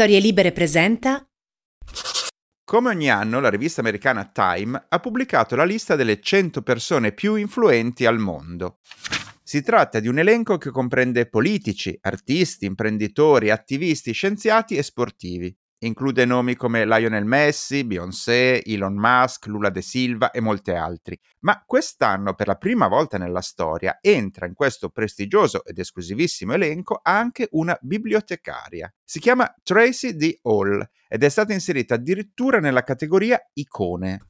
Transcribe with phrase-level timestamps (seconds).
[0.00, 1.28] Storie Libere presenta.
[2.64, 7.34] Come ogni anno, la rivista americana Time ha pubblicato la lista delle 100 persone più
[7.34, 8.78] influenti al mondo.
[9.42, 15.54] Si tratta di un elenco che comprende politici, artisti, imprenditori, attivisti, scienziati e sportivi.
[15.82, 21.18] Include nomi come Lionel Messi, Beyoncé, Elon Musk, Lula De Silva e molti altri.
[21.38, 27.00] Ma quest'anno, per la prima volta nella storia, entra in questo prestigioso ed esclusivissimo elenco
[27.02, 28.92] anche una bibliotecaria.
[29.02, 30.40] Si chiama Tracy D.
[30.42, 34.26] Hall ed è stata inserita addirittura nella categoria icone.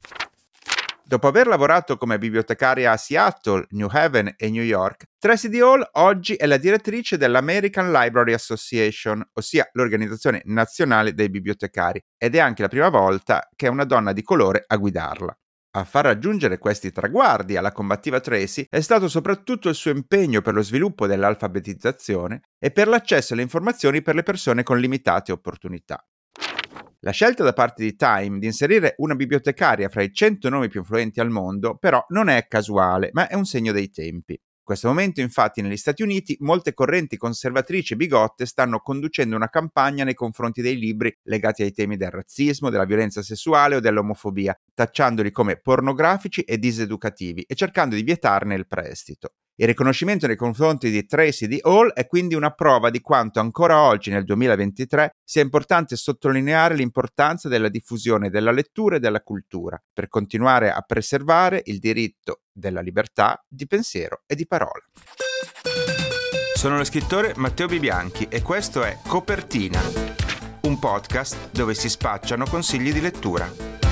[1.11, 5.55] Dopo aver lavorato come bibliotecaria a Seattle, New Haven e New York, Tracy D.
[5.55, 12.39] Hall oggi è la direttrice dell'American Library Association, ossia l'organizzazione nazionale dei bibliotecari, ed è
[12.39, 15.37] anche la prima volta che è una donna di colore a guidarla.
[15.71, 20.53] A far raggiungere questi traguardi alla combattiva Tracy è stato soprattutto il suo impegno per
[20.53, 26.05] lo sviluppo dell'alfabetizzazione e per l'accesso alle informazioni per le persone con limitate opportunità.
[27.03, 30.81] La scelta da parte di Time di inserire una bibliotecaria fra i 100 nomi più
[30.81, 34.33] influenti al mondo, però, non è casuale, ma è un segno dei tempi.
[34.33, 40.03] In questo momento, infatti, negli Stati Uniti molte correnti conservatrici bigotte stanno conducendo una campagna
[40.03, 45.31] nei confronti dei libri legati ai temi del razzismo, della violenza sessuale o dell'omofobia, tacciandoli
[45.31, 49.33] come pornografici e diseducativi e cercando di vietarne il prestito.
[49.55, 53.81] Il riconoscimento nei confronti di Tracy di Hall è quindi una prova di quanto ancora
[53.81, 60.07] oggi, nel 2023, sia importante sottolineare l'importanza della diffusione della lettura e della cultura per
[60.07, 64.83] continuare a preservare il diritto della libertà di pensiero e di parola.
[66.55, 69.81] Sono lo scrittore Matteo Bibianchi e questo è Copertina,
[70.61, 73.90] un podcast dove si spacciano consigli di lettura.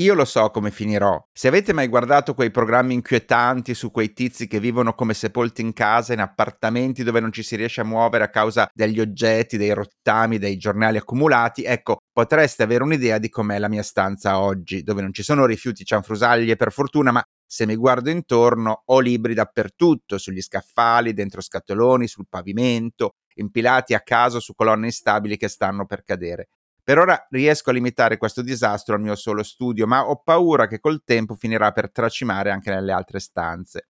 [0.00, 1.22] Io lo so come finirò.
[1.30, 5.74] Se avete mai guardato quei programmi inquietanti su quei tizi che vivono come sepolti in
[5.74, 9.74] casa, in appartamenti dove non ci si riesce a muovere a causa degli oggetti, dei
[9.74, 15.02] rottami, dei giornali accumulati, ecco, potreste avere un'idea di com'è la mia stanza oggi, dove
[15.02, 20.16] non ci sono rifiuti cianfrusaglie per fortuna, ma se mi guardo intorno ho libri dappertutto,
[20.16, 26.04] sugli scaffali, dentro scatoloni, sul pavimento, impilati a caso su colonne instabili che stanno per
[26.04, 26.46] cadere.
[26.90, 30.80] Per ora riesco a limitare questo disastro al mio solo studio, ma ho paura che
[30.80, 33.90] col tempo finirà per tracimare anche nelle altre stanze.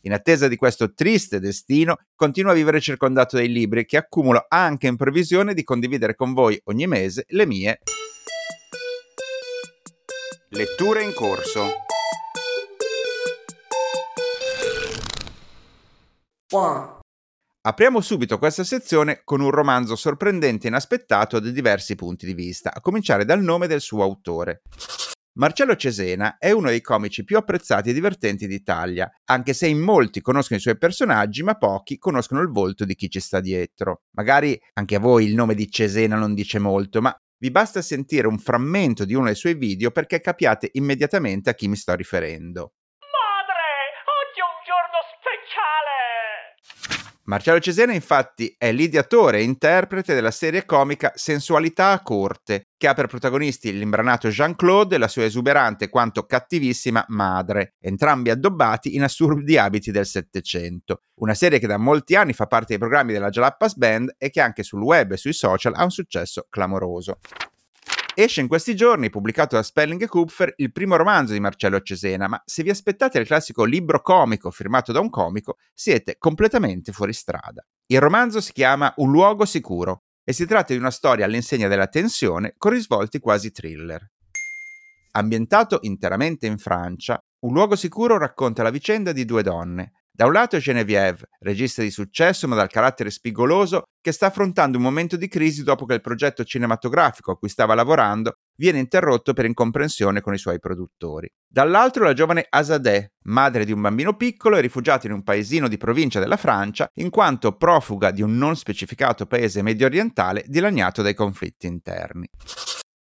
[0.00, 4.88] In attesa di questo triste destino, continuo a vivere circondato dai libri che accumulo anche
[4.88, 7.78] in previsione di condividere con voi ogni mese le mie
[10.48, 11.70] letture in corso.
[16.50, 16.97] One.
[17.68, 22.72] Apriamo subito questa sezione con un romanzo sorprendente e inaspettato da diversi punti di vista,
[22.72, 24.62] a cominciare dal nome del suo autore.
[25.34, 30.22] Marcello Cesena è uno dei comici più apprezzati e divertenti d'Italia, anche se in molti
[30.22, 34.04] conoscono i suoi personaggi, ma pochi conoscono il volto di chi ci sta dietro.
[34.12, 38.28] Magari anche a voi il nome di Cesena non dice molto, ma vi basta sentire
[38.28, 42.72] un frammento di uno dei suoi video perché capiate immediatamente a chi mi sto riferendo.
[47.28, 52.94] Marcello Cesena infatti è l'ideatore e interprete della serie comica Sensualità a corte, che ha
[52.94, 59.58] per protagonisti l'imbranato Jean-Claude e la sua esuberante quanto cattivissima madre, entrambi addobbati in assurdi
[59.58, 61.02] abiti del Settecento.
[61.16, 64.40] Una serie che da molti anni fa parte dei programmi della Jalappas Band e che
[64.40, 67.18] anche sul web e sui social ha un successo clamoroso.
[68.20, 72.42] Esce in questi giorni, pubblicato da Spelling Kupfer, il primo romanzo di Marcello Cesena, ma
[72.44, 77.64] se vi aspettate il classico libro comico firmato da un comico, siete completamente fuori strada.
[77.86, 81.86] Il romanzo si chiama Un luogo sicuro e si tratta di una storia all'insegna della
[81.86, 84.04] tensione con risvolti quasi thriller.
[85.12, 90.32] Ambientato interamente in Francia, Un luogo sicuro racconta la vicenda di due donne, da un
[90.32, 95.28] lato Genevieve, regista di successo ma dal carattere spigoloso, che sta affrontando un momento di
[95.28, 100.34] crisi dopo che il progetto cinematografico a cui stava lavorando viene interrotto per incomprensione con
[100.34, 101.28] i suoi produttori.
[101.48, 105.76] Dall'altro la giovane Asadeh, madre di un bambino piccolo e rifugiata in un paesino di
[105.76, 111.14] provincia della Francia, in quanto profuga di un non specificato paese medio orientale dilaniato dai
[111.14, 112.28] conflitti interni.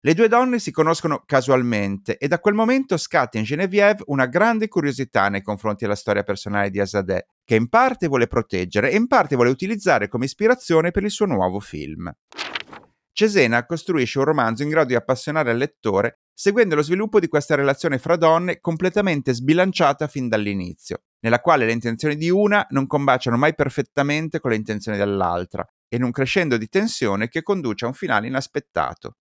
[0.07, 4.69] Le due donne si conoscono casualmente e da quel momento scatta in Genevieve una grande
[4.69, 9.09] curiosità nei confronti della storia personale di Azadeh, che in parte vuole proteggere e in
[9.09, 12.09] parte vuole utilizzare come ispirazione per il suo nuovo film.
[13.13, 17.57] Cesena costruisce un romanzo in grado di appassionare il lettore seguendo lo sviluppo di questa
[17.57, 23.37] relazione fra donne completamente sbilanciata fin dall'inizio, nella quale le intenzioni di una non combaciano
[23.37, 27.95] mai perfettamente con le intenzioni dell'altra, in un crescendo di tensione che conduce a un
[27.95, 29.17] finale inaspettato.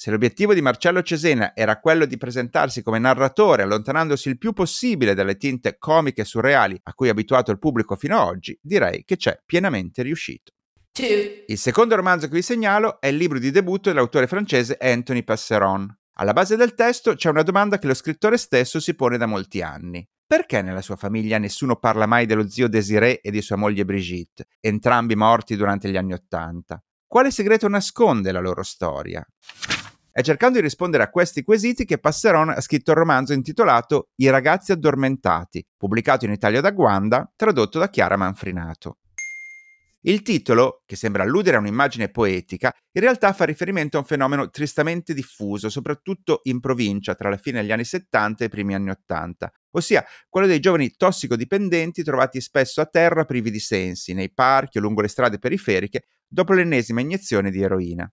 [0.00, 5.12] Se l'obiettivo di Marcello Cesena era quello di presentarsi come narratore, allontanandosi il più possibile
[5.12, 9.04] dalle tinte comiche e surreali a cui è abituato il pubblico fino ad oggi, direi
[9.04, 10.52] che c'è pienamente riuscito.
[11.48, 15.94] Il secondo romanzo che vi segnalo è il libro di debutto dell'autore francese Anthony Passeron.
[16.14, 19.60] Alla base del testo c'è una domanda che lo scrittore stesso si pone da molti
[19.60, 20.02] anni.
[20.26, 24.46] Perché nella sua famiglia nessuno parla mai dello zio Désiré e di sua moglie Brigitte,
[24.60, 26.82] entrambi morti durante gli anni Ottanta?
[27.06, 29.26] Quale segreto nasconde la loro storia?
[30.12, 34.28] È cercando di rispondere a questi quesiti che Passeron ha scritto il romanzo intitolato I
[34.28, 38.98] ragazzi addormentati, pubblicato in Italia da Guanda, tradotto da Chiara Manfrinato.
[40.02, 44.50] Il titolo, che sembra alludere a un'immagine poetica, in realtà fa riferimento a un fenomeno
[44.50, 48.90] tristamente diffuso, soprattutto in provincia tra la fine degli anni 70 e i primi anni
[48.90, 54.78] 80, ossia quello dei giovani tossicodipendenti trovati spesso a terra privi di sensi, nei parchi
[54.78, 58.10] o lungo le strade periferiche, dopo l'ennesima iniezione di eroina.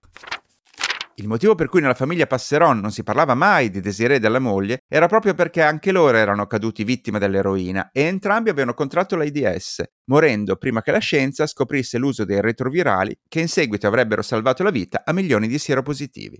[1.19, 4.84] Il motivo per cui nella famiglia Passeron non si parlava mai di Desiree della moglie
[4.88, 9.81] era proprio perché anche loro erano caduti vittima dell'eroina e entrambi avevano contratto l'AIDS,
[10.12, 14.69] morendo prima che la scienza scoprisse l'uso dei retrovirali che in seguito avrebbero salvato la
[14.69, 16.40] vita a milioni di sieropositivi.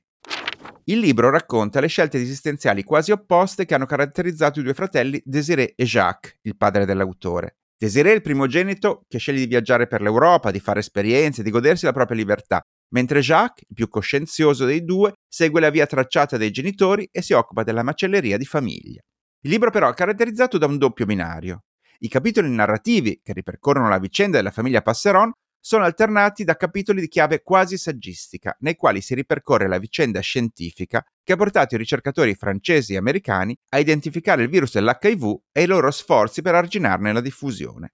[0.84, 5.74] Il libro racconta le scelte esistenziali quasi opposte che hanno caratterizzato i due fratelli Desiree
[5.76, 7.56] e Jacques, il padre dell'autore.
[7.76, 11.86] Desiree è il primogenito che sceglie di viaggiare per l'Europa, di fare esperienze, di godersi
[11.86, 16.52] la propria libertà, mentre Jacques, il più coscienzioso dei due, segue la via tracciata dai
[16.52, 19.02] genitori e si occupa della macelleria di famiglia.
[19.42, 21.64] Il libro però è caratterizzato da un doppio binario.
[22.00, 27.08] I capitoli narrativi che ripercorrono la vicenda della famiglia Passeron sono alternati da capitoli di
[27.08, 32.36] chiave quasi saggistica, nei quali si ripercorre la vicenda scientifica che ha portato i ricercatori
[32.36, 37.22] francesi e americani a identificare il virus dell'HIV e i loro sforzi per arginarne la
[37.22, 37.92] diffusione.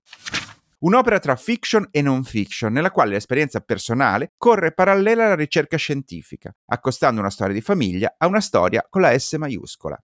[0.83, 6.53] Un'opera tra fiction e non fiction, nella quale l'esperienza personale corre parallela alla ricerca scientifica,
[6.65, 9.97] accostando una storia di famiglia a una storia con la S maiuscola.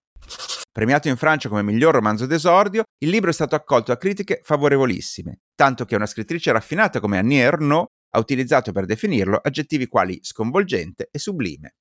[0.72, 5.40] Premiato in Francia come miglior romanzo d'esordio, il libro è stato accolto da critiche favorevolissime,
[5.54, 11.10] tanto che una scrittrice raffinata come Annie Ernaux ha utilizzato per definirlo aggettivi quali sconvolgente
[11.12, 11.74] e sublime.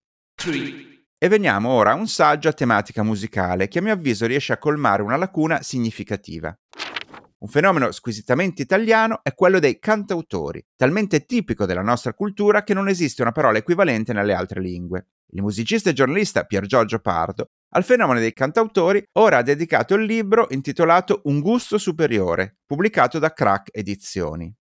[1.17, 4.59] E veniamo ora a un saggio a tematica musicale che a mio avviso riesce a
[4.59, 6.53] colmare una lacuna significativa.
[7.41, 12.89] Un fenomeno squisitamente italiano è quello dei cantautori, talmente tipico della nostra cultura che non
[12.89, 15.07] esiste una parola equivalente nelle altre lingue.
[15.33, 20.05] Il musicista e giornalista Pier Giorgio Pardo al fenomeno dei cantautori ora ha dedicato il
[20.05, 24.58] libro intitolato Un gusto superiore, pubblicato da Crack Edizioni.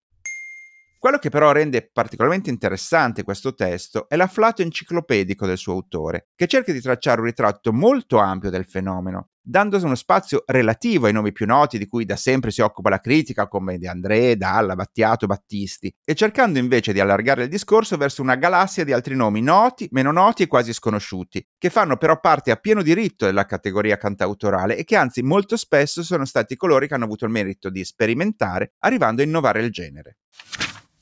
[0.99, 6.47] Quello che però rende particolarmente interessante questo testo è l'afflato enciclopedico del suo autore, che
[6.47, 11.31] cerca di tracciare un ritratto molto ampio del fenomeno, dando uno spazio relativo ai nomi
[11.31, 15.27] più noti di cui da sempre si occupa la critica, come De André, Dalla, Battiato,
[15.27, 19.88] Battisti, e cercando invece di allargare il discorso verso una galassia di altri nomi noti,
[19.91, 24.75] meno noti e quasi sconosciuti, che fanno però parte a pieno diritto della categoria cantautorale
[24.75, 28.73] e che anzi molto spesso sono stati coloro che hanno avuto il merito di sperimentare,
[28.79, 30.17] arrivando a innovare il genere.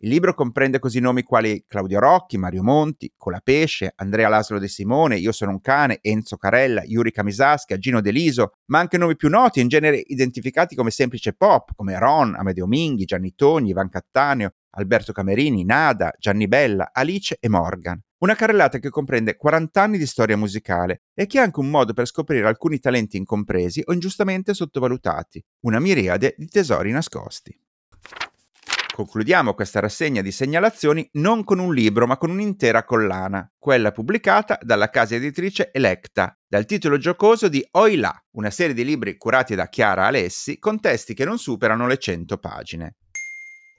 [0.06, 5.18] Il libro comprende così nomi quali Claudio Rocchi, Mario Monti, Colapesce, Andrea Laslo De Simone,
[5.18, 9.62] Io sono un cane, Enzo Carella, Yuri Kamisasca, Gino Deliso, ma anche nomi più noti,
[9.62, 15.12] in genere identificati come semplice pop, come Ron, Amedeo Minghi, Gianni Togni, Ivan Cattaneo, Alberto
[15.12, 18.00] Camerini, Nada, Gianni Bella, Alice e Morgan.
[18.20, 21.94] Una carrellata che comprende 40 anni di storia musicale e che è anche un modo
[21.94, 27.60] per scoprire alcuni talenti incompresi o ingiustamente sottovalutati, una miriade di tesori nascosti.
[28.96, 34.58] Concludiamo questa rassegna di segnalazioni non con un libro, ma con un'intera collana, quella pubblicata
[34.62, 39.68] dalla casa editrice Electa, dal titolo giocoso di Oilà, una serie di libri curati da
[39.68, 42.96] Chiara Alessi con testi che non superano le 100 pagine.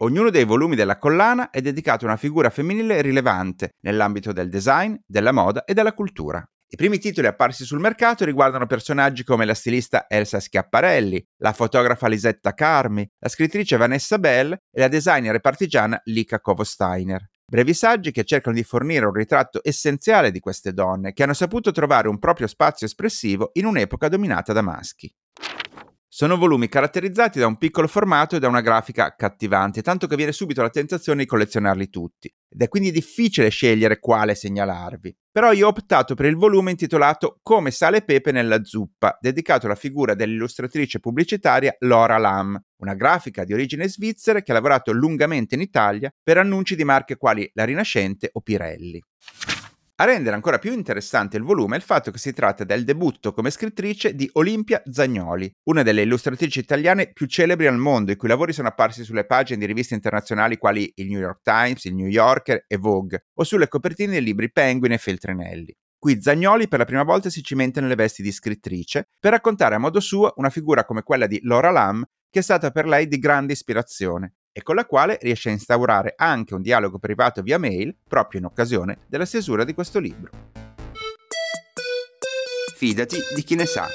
[0.01, 4.97] Ognuno dei volumi della collana è dedicato a una figura femminile rilevante nell'ambito del design,
[5.07, 6.47] della moda e della cultura.
[6.69, 12.09] I primi titoli apparsi sul mercato riguardano personaggi come la stilista Elsa Schiapparelli, la fotografa
[12.09, 17.31] Lisetta Carmi, la scrittrice Vanessa Bell e la designer e partigiana Lika Kovo-Steiner.
[17.49, 21.71] Brevi saggi che cercano di fornire un ritratto essenziale di queste donne che hanno saputo
[21.71, 25.09] trovare un proprio spazio espressivo in un'epoca dominata da maschi.
[26.09, 30.33] Sono volumi caratterizzati da un piccolo formato e da una grafica accattivante, tanto che viene
[30.33, 35.15] subito la tentazione di collezionarli tutti, ed è quindi difficile scegliere quale segnalarvi.
[35.31, 39.75] Però io ho optato per il volume intitolato Come sale pepe nella zuppa, dedicato alla
[39.75, 45.61] figura dell'illustratrice pubblicitaria Laura Lam, una grafica di origine svizzera che ha lavorato lungamente in
[45.61, 49.03] Italia per annunci di marche quali La Rinascente o Pirelli.
[49.99, 53.33] A rendere ancora più interessante il volume è il fatto che si tratta del debutto
[53.33, 58.29] come scrittrice di Olimpia Zagnoli, una delle illustratrici italiane più celebri al mondo, i cui
[58.29, 62.09] lavori sono apparsi sulle pagine di riviste internazionali quali il New York Times, il New
[62.09, 65.75] Yorker e Vogue, o sulle copertine dei libri Penguin e Feltrinelli.
[65.99, 69.79] Qui Zagnoli per la prima volta si cimenta nelle vesti di scrittrice per raccontare a
[69.79, 73.19] modo suo una figura come quella di Laura Lam, che è stata per lei di
[73.19, 77.95] grande ispirazione e con la quale riesce a instaurare anche un dialogo privato via mail
[78.09, 80.31] proprio in occasione della stesura di questo libro.
[82.75, 83.87] Fidati di chi ne sa.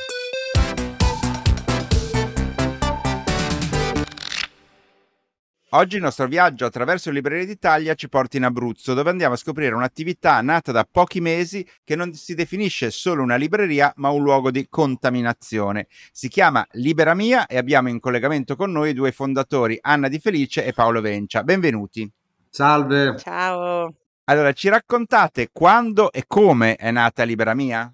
[5.74, 9.38] Oggi il nostro viaggio attraverso le librerie d'Italia ci porta in Abruzzo, dove andiamo a
[9.38, 14.22] scoprire un'attività nata da pochi mesi che non si definisce solo una libreria, ma un
[14.22, 15.88] luogo di contaminazione.
[16.12, 20.66] Si chiama Libera Mia e abbiamo in collegamento con noi due fondatori, Anna Di Felice
[20.66, 21.42] e Paolo Vencia.
[21.42, 22.12] Benvenuti.
[22.50, 23.16] Salve.
[23.18, 23.96] Ciao.
[24.25, 27.90] Allora, ci raccontate quando e come è nata Libera Mia?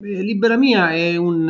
[0.00, 1.48] Libera Mia è un,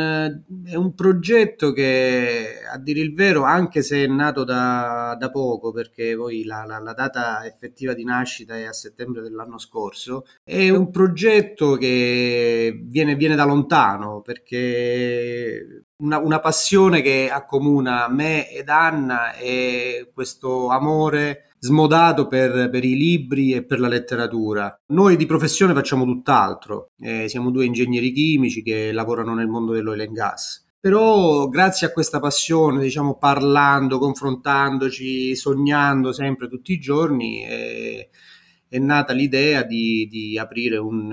[0.64, 5.70] è un, progetto che, a dire il vero, anche se è nato da, da poco,
[5.70, 10.70] perché poi la, la, la, data effettiva di nascita è a settembre dell'anno scorso, è
[10.70, 18.68] un progetto che viene, viene da lontano, perché una, una, passione che accomuna me ed
[18.68, 24.78] Anna è questo amore smodato per, per, i libri e per la letteratura.
[24.88, 30.00] Noi di professione facciamo tutt'altro, eh, siamo due ingegneri chimici che lavorano nel mondo dell'oil
[30.00, 30.66] and gas.
[30.80, 38.08] Però grazie a questa passione, diciamo parlando, confrontandoci, sognando sempre tutti i giorni, è,
[38.68, 41.10] è nata l'idea di, di aprire un,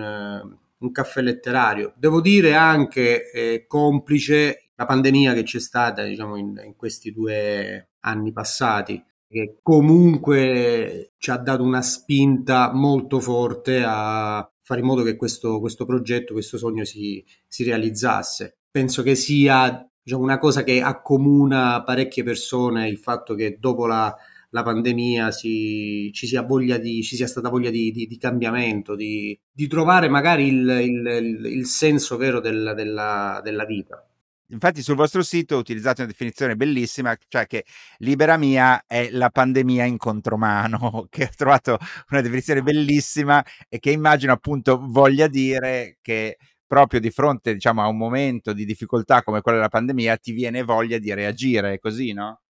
[0.77, 1.93] un, caffè letterario.
[1.97, 7.89] Devo dire anche eh, complice la pandemia che c'è stata diciamo, in, in questi due
[8.01, 15.03] anni passati che comunque ci ha dato una spinta molto forte a fare in modo
[15.03, 18.57] che questo, questo progetto, questo sogno si, si, realizzasse.
[18.71, 24.15] Penso che sia diciamo, una cosa che accomuna parecchie persone il fatto che dopo la,
[24.51, 26.41] la pandemia si, ci, sia
[26.79, 31.65] di, ci, sia stata voglia di, di, di cambiamento, di, trovare magari il, il, il
[31.65, 34.07] senso vero del, della, della vita.
[34.49, 37.65] Infatti sul vostro sito utilizzate una definizione bellissima, cioè che
[37.97, 41.77] Libera Mia è la pandemia in contromano, che ho trovato
[42.11, 46.37] una definizione bellissima e che immagino appunto voglia dire che
[46.67, 50.63] proprio di fronte diciamo, a un momento di difficoltà come quello della pandemia ti viene
[50.63, 52.41] voglia di reagire, così, no?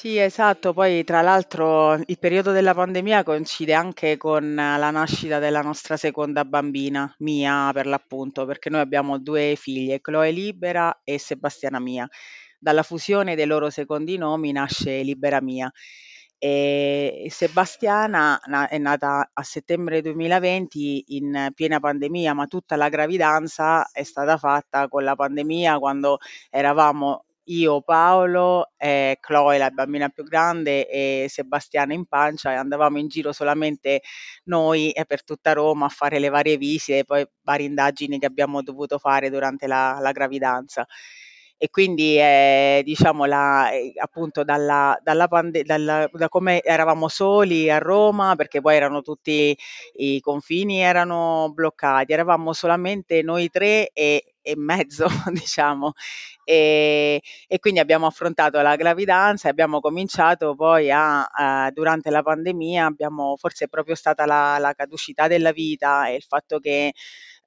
[0.00, 0.72] Sì, esatto.
[0.72, 6.46] Poi tra l'altro il periodo della pandemia coincide anche con la nascita della nostra seconda
[6.46, 12.08] bambina, Mia per l'appunto, perché noi abbiamo due figlie, Chloe Libera e Sebastiana Mia.
[12.58, 15.70] Dalla fusione dei loro secondi nomi nasce Libera Mia.
[16.38, 18.40] E Sebastiana
[18.70, 24.88] è nata a settembre 2020 in piena pandemia, ma tutta la gravidanza è stata fatta
[24.88, 26.16] con la pandemia quando
[26.48, 32.98] eravamo io, Paolo, e Chloe, la bambina più grande, e Sebastiana in pancia e andavamo
[32.98, 34.02] in giro solamente
[34.44, 38.26] noi e per tutta Roma a fare le varie visite e poi varie indagini che
[38.26, 40.86] abbiamo dovuto fare durante la, la gravidanza.
[41.62, 47.70] E quindi eh, diciamo la, eh, appunto dalla, dalla pande- dalla, da come eravamo soli
[47.70, 49.54] a Roma, perché poi erano tutti
[49.96, 55.92] i confini erano bloccati, eravamo solamente noi tre e, e mezzo, diciamo,
[56.44, 62.22] e, e, quindi abbiamo affrontato la gravidanza e abbiamo cominciato poi a, a durante la
[62.22, 66.92] pandemia, abbiamo, forse è proprio stata la, la caducità della vita e il fatto che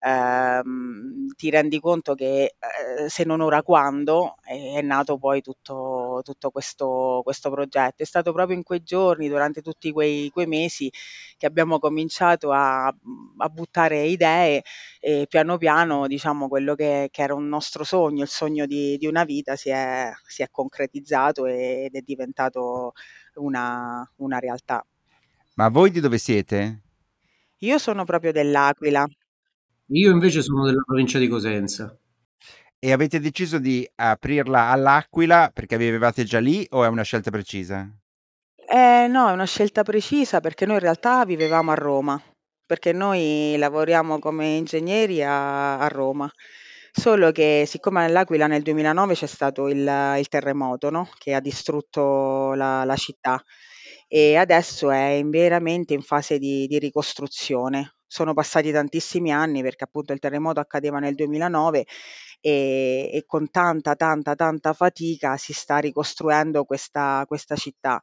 [0.04, 6.22] ehm, ti rendi conto che eh, se non ora quando è, è nato poi tutto,
[6.24, 8.04] tutto questo, questo, progetto.
[8.04, 10.92] È stato proprio in quei giorni, durante tutti quei, quei mesi,
[11.38, 14.64] che abbiamo cominciato a, a, buttare idee
[15.00, 19.08] e piano piano diciamo quello che, che, era un nostro sogno, il sogno di, di
[19.08, 22.94] una vita si è, si è concretizzato ed è diventato
[23.36, 24.86] una, una realtà.
[25.56, 26.82] Ma voi di dove siete?
[27.60, 29.08] Io sono proprio dell'Aquila.
[29.88, 31.98] Io invece sono della provincia di Cosenza.
[32.80, 37.90] E avete deciso di aprirla all'Aquila perché vivevate già lì o è una scelta precisa?
[38.68, 42.22] Eh, no, è una scelta precisa perché noi in realtà vivevamo a Roma,
[42.66, 46.30] perché noi lavoriamo come ingegneri a, a Roma.
[46.92, 51.10] Solo che siccome all'Aquila nel 2009 c'è stato il, il terremoto, no?
[51.18, 53.42] Che ha distrutto la, la città
[54.08, 60.14] e adesso è veramente in fase di, di ricostruzione sono passati tantissimi anni perché appunto
[60.14, 61.88] il terremoto accadeva nel 2009
[62.42, 68.00] e, e con tanta, tanta, tanta fatica si sta ricostruendo questa, questa città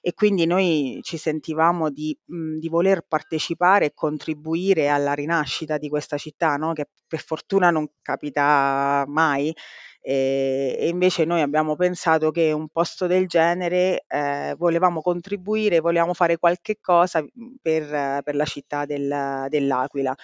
[0.00, 5.88] e quindi noi ci sentivamo di, mh, di, voler partecipare e contribuire alla rinascita di
[5.88, 6.72] questa città, no?
[6.72, 9.52] che per fortuna non capita mai,
[10.00, 16.14] e, e invece noi abbiamo pensato che un posto del genere eh, volevamo contribuire, volevamo
[16.14, 17.24] fare qualche cosa
[17.60, 20.14] per, per la città del, dell'Aquila.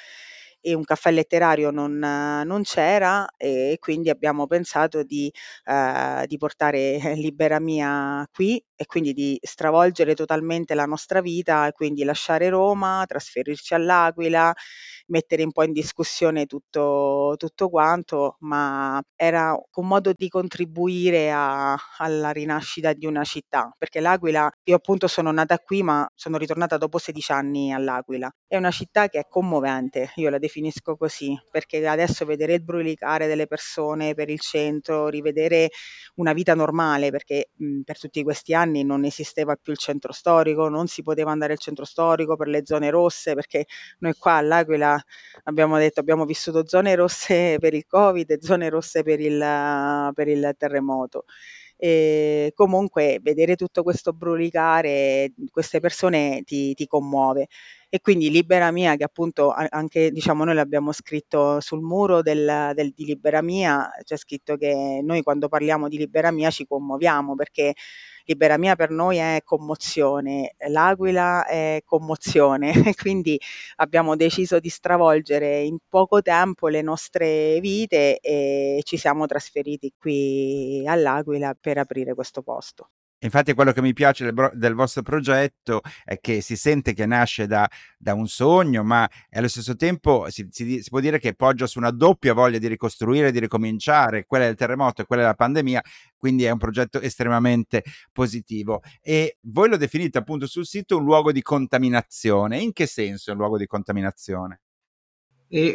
[0.61, 5.31] e un caffè letterario non, non c'era e quindi abbiamo pensato di,
[5.67, 11.73] eh, di portare Libera Mia qui e quindi di stravolgere totalmente la nostra vita e
[11.73, 14.53] quindi lasciare Roma, trasferirci all'Aquila
[15.07, 21.77] mettere un po' in discussione tutto, tutto quanto, ma era un modo di contribuire a,
[21.99, 26.77] alla rinascita di una città, perché l'Aquila, io appunto sono nata qui, ma sono ritornata
[26.79, 28.31] dopo 16 anni all'Aquila.
[28.47, 33.27] È una città che è commovente, io la definisco così, perché adesso vedere il brulicare
[33.27, 35.71] delle persone per il centro, rivedere
[36.17, 40.69] una vita normale, perché mh, per tutti questi anni non esisteva più il centro storico,
[40.69, 43.67] non si poteva andare al centro storico per le zone rosse, perché
[43.99, 45.01] noi qua all'Aquila
[45.45, 50.29] abbiamo detto abbiamo vissuto zone rosse per il Covid e zone rosse per il, per
[50.29, 51.25] il terremoto.
[51.77, 57.49] E comunque vedere tutto questo brulicare, queste persone ti, ti commuove.
[57.89, 62.93] E quindi Libera Mia, che appunto anche diciamo noi l'abbiamo scritto sul muro del, del,
[62.93, 67.75] di Libera Mia, c'è scritto che noi quando parliamo di Libera Mia ci commuoviamo perché
[68.27, 73.39] Libera Mia per noi è commozione, l'Aquila è commozione, quindi
[73.77, 80.85] abbiamo deciso di stravolgere in poco tempo le nostre vite e ci siamo trasferiti qui
[80.87, 82.89] all'Aquila per aprire questo posto.
[83.21, 87.47] Infatti quello che mi piace del, del, vostro progetto è che si sente che nasce
[87.47, 91.67] da, da un sogno, ma allo stesso tempo si, si, si, può dire che poggia
[91.67, 95.83] su una doppia voglia di ricostruire, di ricominciare, quella del terremoto e quella della pandemia,
[96.19, 98.83] quindi è un progetto estremamente positivo.
[99.01, 102.59] E voi lo definite appunto sul sito un luogo di contaminazione.
[102.61, 104.64] In che senso è un luogo di contaminazione?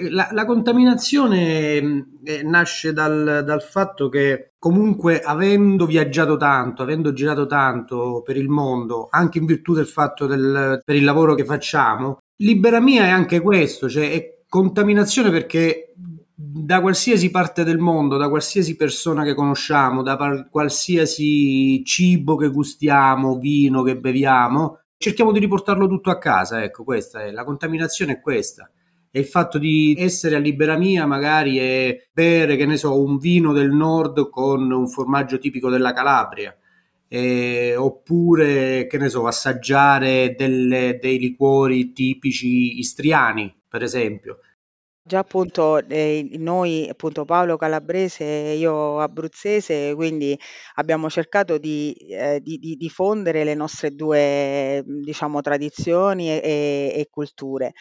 [0.09, 7.13] La, la, contaminazione mm, eh, nasce dal, dal, fatto che comunque avendo viaggiato tanto, avendo
[7.13, 11.45] girato tanto per il mondo, anche in virtù del fatto del, per il lavoro che
[11.45, 15.93] facciamo, Libera Mia è anche questo, cioè è contaminazione perché
[16.35, 22.49] da qualsiasi parte del mondo, da qualsiasi persona che conosciamo, da par- qualsiasi cibo che
[22.49, 28.13] gustiamo, vino che beviamo, cerchiamo di riportarlo tutto a casa, ecco, questa è la contaminazione
[28.13, 28.69] è questa
[29.11, 33.17] e il fatto di essere a libera mia magari e bere, che ne so, un
[33.17, 36.55] vino del nord con un formaggio tipico della Calabria.
[37.11, 44.41] Eh, oppure che ne so assaggiare delle, dei liquori tipici istriani per esempio
[45.09, 50.37] Già appunto eh, noi, appunto Paolo Calabrese e io abruzzese, quindi
[50.75, 57.73] abbiamo cercato di, eh, di, di diffondere le nostre due, diciamo, tradizioni e, e culture.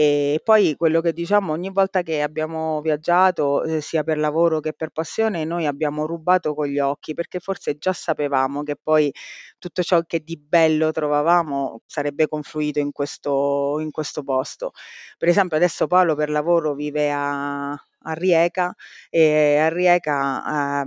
[0.00, 4.72] E poi quello che diciamo ogni volta che abbiamo viaggiato, eh, sia per lavoro che
[4.72, 9.10] per passione, noi abbiamo rubato con gli occhi, perché forse già sapevamo che poi
[9.58, 14.70] tutto ciò che di bello trovavamo sarebbe confluito in questo, in questo posto.
[15.16, 17.76] Per esempio adesso Paolo per lavoro vive a,
[18.08, 18.74] a Rieca
[19.10, 20.84] e a Rieca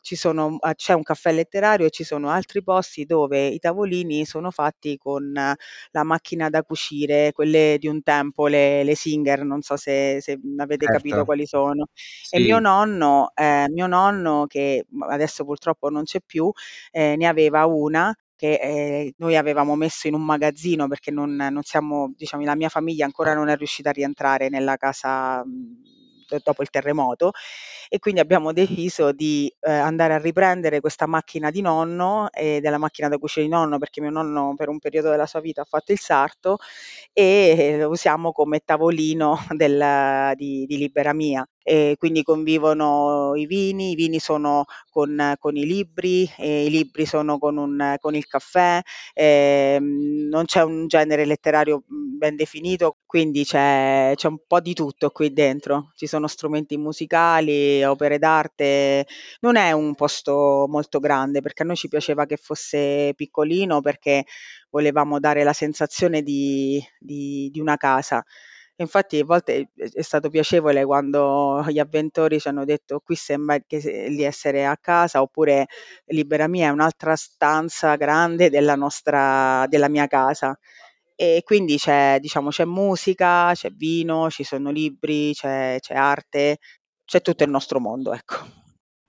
[0.00, 4.24] ci sono, ah, c'è un caffè letterario e ci sono altri posti dove i tavolini
[4.24, 9.62] sono fatti con la macchina da cucire, quelle di un tempo, le, le Singer, non
[9.62, 11.00] so se, se avete certo.
[11.00, 11.88] capito quali sono.
[11.92, 12.36] Sì.
[12.36, 16.50] E mio nonno, eh, mio nonno, che adesso purtroppo non c'è più,
[16.90, 21.62] eh, ne aveva una che eh, noi avevamo messo in un magazzino perché non, non
[21.62, 25.42] siamo, diciamo, la mia famiglia ancora non è riuscita a rientrare nella casa
[26.42, 27.32] dopo il terremoto
[27.88, 32.78] e quindi abbiamo deciso di eh, andare a riprendere questa macchina di nonno e della
[32.78, 35.64] macchina da cucire di nonno perché mio nonno per un periodo della sua vita ha
[35.64, 36.58] fatto il sarto
[37.12, 41.46] e lo usiamo come tavolino del, di, di Libera Mia.
[41.66, 47.38] E quindi convivono i vini, i vini sono con, con i libri, i libri sono
[47.38, 48.80] con, un, con il caffè,
[49.14, 55.10] eh, non c'è un genere letterario ben definito, quindi c'è, c'è un po' di tutto
[55.10, 59.06] qui dentro, ci sono strumenti musicali, opere d'arte,
[59.40, 64.24] non è un posto molto grande perché a noi ci piaceva che fosse piccolino perché
[64.70, 68.24] volevamo dare la sensazione di, di, di una casa.
[68.76, 73.78] Infatti a volte è stato piacevole quando gli avventori ci hanno detto qui sembra che
[74.08, 75.66] di essere a casa oppure
[76.06, 80.58] Libera Mia è un'altra stanza grande della nostra della mia casa.
[81.16, 86.58] E quindi c'è, diciamo, c'è musica, c'è vino, ci sono libri, c'è, c'è arte,
[87.04, 88.34] c'è tutto il nostro mondo, ecco.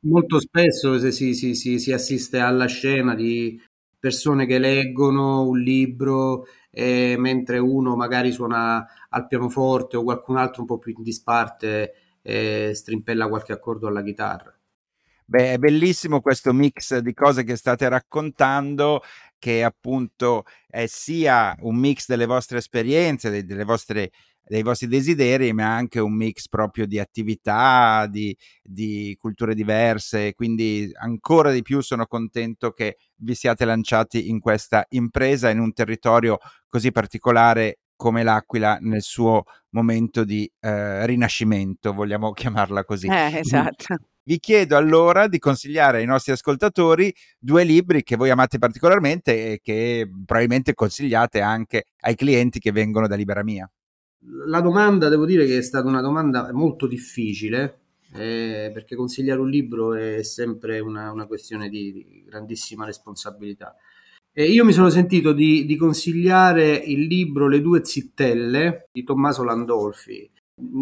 [0.06, 3.60] Molto spesso si, si, si, si assiste alla scena di
[3.97, 6.45] persone che leggono un libro
[6.78, 11.94] eh, mentre uno magari suona al pianoforte o qualcun altro un po' più in disparte
[12.22, 14.54] eh, strimpella qualche accordo alla chitarra.
[15.24, 19.02] Beh, è bellissimo questo mix di cose che state raccontando
[19.40, 24.12] che appunto è sia un mix delle vostre esperienze, delle vostre
[24.48, 30.34] dei vostri desideri, ma anche un mix proprio di attività, di, di, culture diverse.
[30.34, 35.74] Quindi ancora di più sono contento che vi siate lanciati in questa impresa in un
[35.74, 43.08] territorio così particolare come l'Aquila nel suo momento di eh, rinascimento, vogliamo chiamarla così.
[43.08, 43.96] Eh, esatto.
[44.28, 49.60] Vi chiedo allora di consigliare ai nostri ascoltatori due libri che voi amate particolarmente e
[49.62, 53.70] che probabilmente consigliate anche ai clienti che vengono da Libera Mia.
[54.28, 57.80] La domanda, devo dire che è stata una domanda molto difficile,
[58.14, 63.76] eh, perché consigliare un libro è sempre una, una questione di, di, grandissima responsabilità.
[64.34, 69.44] E io mi sono sentito di, di, consigliare il libro Le due zittelle di Tommaso
[69.44, 70.30] Landolfi.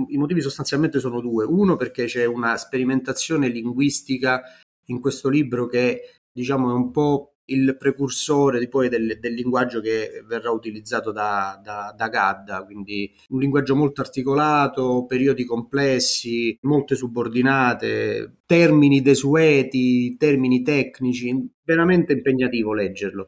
[0.08, 1.45] I motivi sostanzialmente sono due.
[1.45, 4.41] Uno perché c'è una sperimentazione linguistica
[4.88, 10.23] in questo libro che diciamo è un po' il precursore poi del, del, linguaggio che
[10.25, 18.38] verrà utilizzato da, da, da, Gadda, quindi un linguaggio molto articolato, periodi complessi, molte subordinate,
[18.45, 23.27] termini desueti, termini tecnici, veramente impegnativo leggerlo.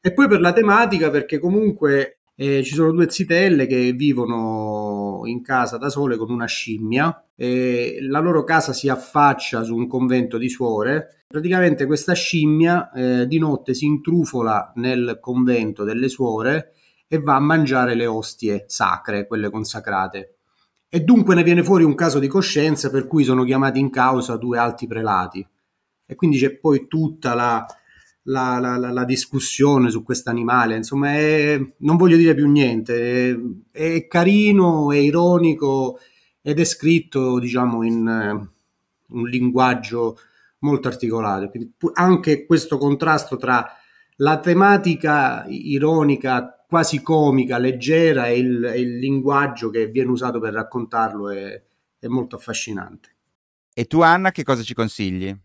[0.00, 5.42] E poi per la tematica, perché comunque eh, ci sono due zitelle che vivono in
[5.42, 7.26] casa da sole con una scimmia.
[7.36, 11.24] E la loro casa si affaccia su un convento di suore.
[11.26, 16.72] Praticamente questa scimmia eh, di notte si intrufola nel convento delle suore
[17.08, 20.36] e va a mangiare le ostie sacre, quelle consacrate.
[20.88, 24.36] E dunque ne viene fuori un caso di coscienza per cui sono chiamati in causa
[24.36, 25.46] due alti prelati.
[26.06, 27.66] E quindi c'è poi tutta la,
[28.24, 33.94] la, la, la discussione su questo animale, insomma, è, non voglio dire più niente, è,
[33.94, 35.98] è, carino, è ironico
[36.40, 38.06] ed è scritto, diciamo, in
[39.08, 40.18] uh, un linguaggio
[40.60, 41.50] molto articolato.
[41.50, 43.66] Quindi anche questo contrasto tra
[44.16, 51.30] la tematica ironica, quasi comica, leggera e il, il linguaggio che viene usato per raccontarlo
[51.30, 51.62] è,
[51.98, 53.10] è molto affascinante.
[53.74, 55.36] E tu Anna che cosa ci consigli?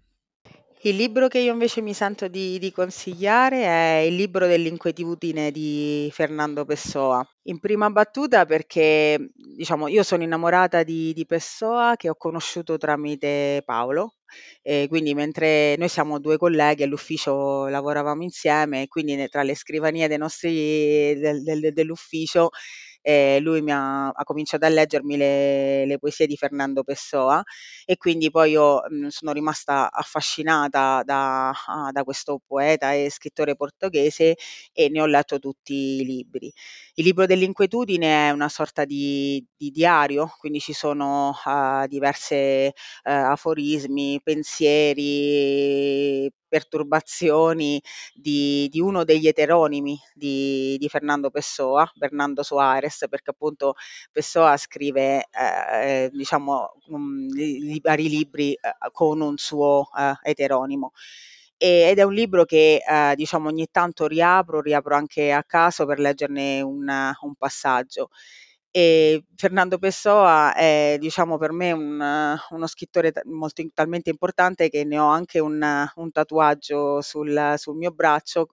[0.84, 6.10] Il libro che io invece mi sento di, di consigliare è il libro dell'inquietudine di
[6.14, 7.22] Fernando Pessoa.
[7.50, 13.62] In prima battuta perché diciamo, io sono innamorata di, di Pessoa che ho conosciuto tramite
[13.66, 14.16] Paolo,
[14.62, 20.08] e quindi mentre noi siamo due colleghi all'ufficio lavoravamo insieme e quindi tra le scrivanie
[20.08, 22.52] dei nostri, del, del, dell'ufficio
[23.02, 27.42] eh, lui mi ha, ha, cominciato a leggermi le, le, poesie di Fernando Pessoa
[27.86, 33.56] e quindi poi io mh, sono rimasta affascinata da, ah, da, questo poeta e scrittore
[33.56, 34.36] portoghese
[34.74, 36.52] e ne ho letto tutti i libri.
[36.96, 43.10] Il libro dell'inquietudine è una sorta di, di diario, quindi ci sono uh, diverse uh,
[43.10, 47.82] aforismi, pensieri, perturbazioni
[48.14, 53.76] di, di, uno degli eteronimi di, di, Fernando Pessoa, Bernardo Soares, perché appunto
[54.12, 58.60] Pessoa scrive eh, diciamo, um, i vari libri eh,
[58.92, 60.92] con un suo eh, eteronimo.
[61.58, 66.00] ed è un libro che eh, diciamo ogni tanto riapro, riapro anche a caso per
[66.00, 68.10] leggerne un, un passaggio.
[68.72, 75.00] E Fernando Pessoa è, diciamo, per me un, uno scrittore molto, talmente importante che ne
[75.00, 78.50] ho anche un, un tatuaggio sul, sul, mio braccio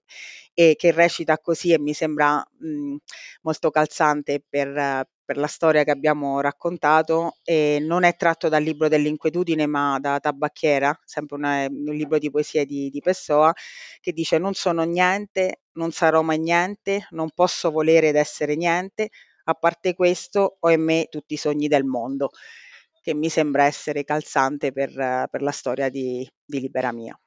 [0.54, 2.96] e che recita così e mi sembra mh,
[3.42, 7.36] molto calzante per, per, la storia che abbiamo raccontato.
[7.44, 12.30] E non è tratto dal libro dell'inquietudine, ma da Tabacchiera, sempre una, un libro di
[12.30, 13.52] poesie di, di Pessoa,
[14.00, 19.10] che dice: Non sono niente, non sarò mai niente, non posso volere ed essere niente
[19.48, 22.30] a parte questo, ho in me tutti i sogni del mondo,
[23.00, 24.92] che mi sembra essere calzante per,
[25.30, 27.18] per la storia di, di Libera Mia.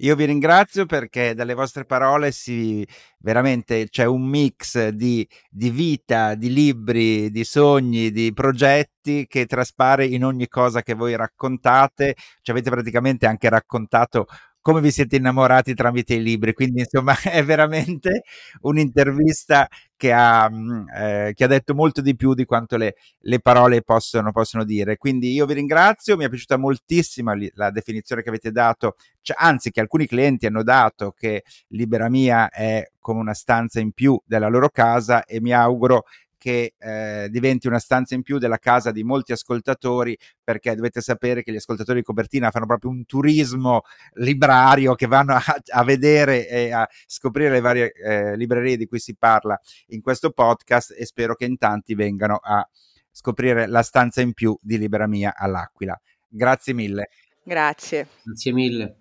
[0.00, 2.86] Io vi ringrazio perché dalle vostre parole si
[3.18, 10.04] veramente c'è un mix di, di, vita, di libri, di sogni, di progetti che traspare
[10.04, 12.14] in ogni cosa che voi raccontate.
[12.42, 14.26] Ci avete praticamente anche raccontato
[14.66, 16.52] come vi siete innamorati tramite i libri.
[16.52, 18.24] Quindi, insomma, è veramente
[18.62, 23.38] un'intervista che ha, mm, eh, che ha detto molto di più di quanto le, le
[23.38, 24.96] parole possono, possono, dire.
[24.96, 29.70] Quindi io vi ringrazio, mi è piaciuta moltissimo la definizione che avete dato, cioè, anzi
[29.70, 34.48] che alcuni clienti hanno dato che Libera Mia è come una stanza in più della
[34.48, 36.06] loro casa e mi auguro
[36.46, 41.42] che eh, diventi una stanza in più della casa di molti ascoltatori, perché dovete sapere
[41.42, 43.80] che gli ascoltatori di copertina fanno proprio un turismo
[44.12, 49.00] librario che vanno a, a vedere e a scoprire le varie eh, librerie di cui
[49.00, 52.64] si parla in questo podcast e spero che in tanti vengano a
[53.10, 56.00] scoprire la stanza in più di Libera Mia all'Aquila.
[56.28, 57.08] Grazie mille.
[57.42, 58.06] Grazie.
[58.22, 58.96] Grazie mille.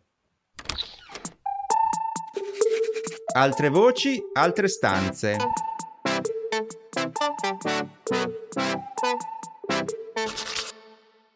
[3.35, 5.37] Altre voci, altre stanze.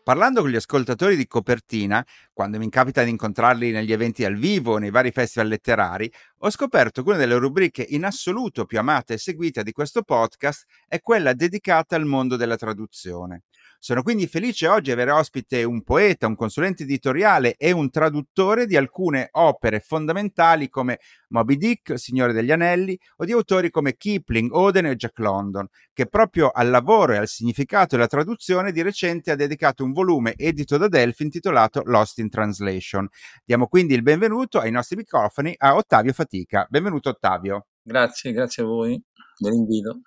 [0.03, 4.73] Parlando con gli ascoltatori di copertina, quando mi capita di incontrarli negli eventi al vivo
[4.73, 9.13] o nei vari festival letterari, ho scoperto che una delle rubriche in assoluto più amate
[9.13, 13.43] e seguite di questo podcast è quella dedicata al mondo della traduzione.
[13.81, 18.65] Sono quindi felice oggi di avere ospite un poeta, un consulente editoriale e un traduttore
[18.65, 24.51] di alcune opere fondamentali come Moby Dick, Signore degli Anelli o di autori come Kipling,
[24.51, 29.31] Oden e Jack London, che proprio al lavoro e al significato della traduzione di recente
[29.31, 33.07] ha dedicato un volume edito da Delphi intitolato Lost in Translation.
[33.45, 36.67] Diamo quindi il benvenuto ai nostri microfoni a Ottavio Fatica.
[36.69, 37.67] Benvenuto Ottavio.
[37.81, 39.01] Grazie, grazie a voi
[39.37, 40.01] dell'invito.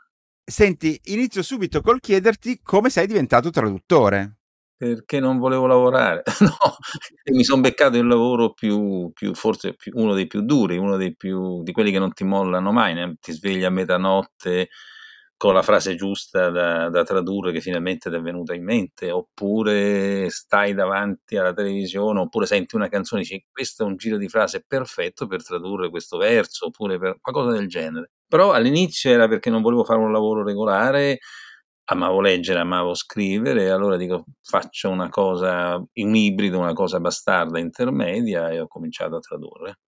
[0.52, 4.36] Senti, inizio subito col chiederti come sei diventato traduttore.
[4.76, 6.76] Perché non volevo lavorare, no,
[7.32, 11.16] mi sono beccato il lavoro più, più forse più, uno dei più duri, uno dei
[11.16, 13.16] più di quelli che non ti mollano mai, né?
[13.18, 14.68] ti svegli a metanotte
[15.38, 20.28] con la frase giusta da, da, tradurre che finalmente ti è venuta in mente, oppure
[20.28, 24.28] stai davanti alla televisione, oppure senti una canzone e dici questo è un giro di
[24.28, 28.10] frase perfetto per tradurre questo verso, oppure per qualcosa del genere.
[28.32, 31.18] Però all'inizio era perché non volevo fare un lavoro regolare,
[31.90, 38.48] amavo leggere, amavo scrivere, allora dico faccio una cosa, un ibrido, una cosa bastarda intermedia
[38.48, 39.80] e ho cominciato a tradurre.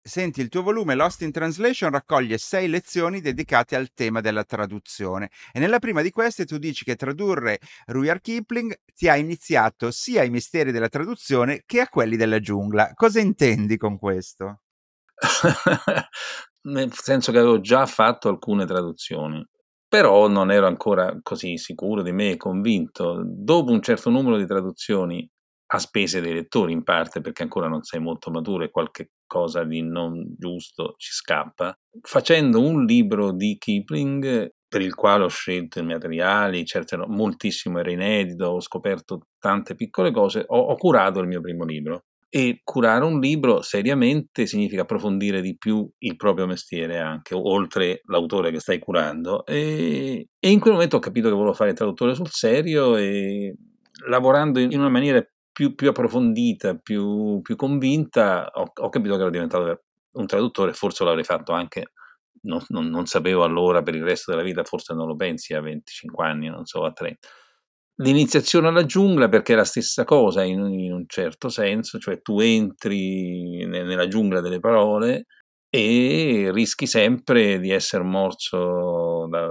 [0.00, 5.30] Senti, il tuo volume Lost in Translation raccoglie sei lezioni dedicate al tema della traduzione
[5.50, 10.20] e nella prima di queste tu dici che tradurre Rudyard Kipling ti ha iniziato sia
[10.20, 12.92] ai misteri della traduzione che a quelli della giungla.
[12.94, 14.60] Cosa intendi con questo?
[16.66, 19.44] nel senso che avevo già fatto alcune traduzioni,
[19.88, 23.22] però non ero ancora così sicuro di me e convinto.
[23.24, 25.28] Dopo un certo numero di traduzioni,
[25.68, 29.64] a spese dei lettori in parte, perché ancora non sei molto maturo e qualche cosa
[29.64, 35.78] di non giusto ci scappa, facendo un libro di Kipling per il quale ho scelto
[35.78, 41.28] i materiali, certo moltissimo era inedito, ho scoperto tante piccole cose, ho, ho curato il
[41.28, 46.98] mio primo libro e curare un libro seriamente significa approfondire di più il proprio mestiere
[46.98, 49.46] anche, oltre l'autore che stai curando.
[49.46, 53.54] E, e in quel momento ho capito che volevo fare il traduttore sul serio e
[54.06, 59.30] lavorando in una maniera più, più approfondita, più, più convinta, ho, ho, capito che ero
[59.30, 61.92] diventato un traduttore, forse l'avrei fatto anche,
[62.42, 65.60] non, non, non sapevo allora per il resto della vita, forse non lo pensi a
[65.60, 67.26] 25 anni, non so, a 30
[67.96, 72.40] l'iniziazione alla giungla perché è la stessa cosa in, in un certo senso, cioè tu
[72.40, 75.26] entri ne, nella giungla delle parole
[75.68, 79.46] e rischi sempre di essere morso da,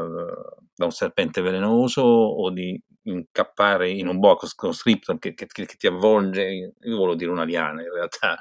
[0.76, 5.88] da, un serpente velenoso o di incappare in un boa constrictor che, che, che, ti
[5.88, 8.38] avvolge, io volevo dire una liana in realtà,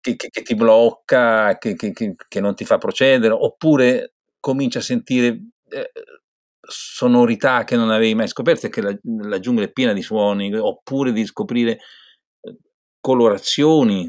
[0.00, 5.28] che, che ti blocca, che, non ti fa procedere, oppure cominci a sentire
[5.70, 5.92] eh,
[6.64, 10.54] sonorità che non avevi mai scoperto e che la, la, giungla è piena di suoni,
[10.54, 11.78] oppure di scoprire
[12.40, 12.56] eh,
[13.00, 14.08] colorazioni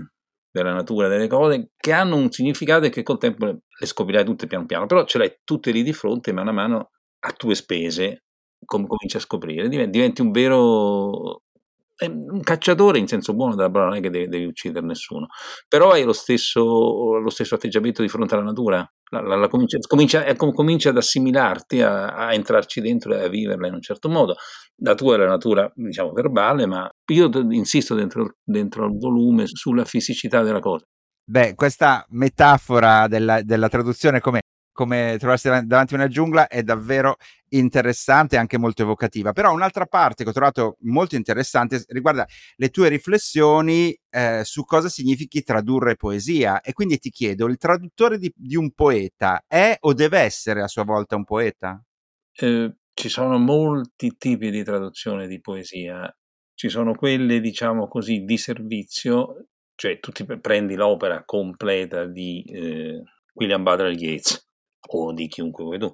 [0.52, 4.48] della natura delle cose che hanno un significato e che col tempo le, scoprirai tutte
[4.48, 6.92] piano piano, però ce l'hai tutte lì di fronte mano a mano
[7.26, 8.26] a tue spese,
[8.63, 11.42] com- cominci a scoprire, diventi un vero
[12.06, 15.28] un cacciatore in senso buono della parola, non è che devi, devi uccidere nessuno,
[15.68, 19.78] però hai lo stesso, lo stesso atteggiamento di fronte alla natura, la, la, la comincia,
[19.88, 24.36] comincia, comincia, ad assimilarti, a, a, entrarci dentro e a viverla in un certo modo.
[24.82, 29.86] La tua è la natura, diciamo, verbale, ma io insisto dentro, dentro il volume sulla
[29.86, 30.86] fisicità della cosa.
[31.26, 34.41] Beh, questa metafora della, della traduzione come
[34.74, 37.18] come trovarsi davanti a una giungla è davvero
[37.50, 39.32] interessante e anche molto evocativa.
[39.32, 44.90] Però un'altra parte che ho trovato molto interessante riguarda le tue riflessioni eh, su cosa
[44.90, 46.60] significhi tradurre poesia.
[46.62, 50.68] E quindi ti chiedo, il traduttore di, di un poeta è o deve essere a
[50.68, 51.82] sua volta un poeta?
[52.36, 56.12] Eh, ci sono molti tipi di traduzione di poesia.
[56.56, 63.02] Ci sono quelle, diciamo così, di servizio, cioè tu prendi l'opera completa di eh,
[63.34, 64.52] William Butler Yeats
[64.89, 65.93] o di chiunque vuoi tu.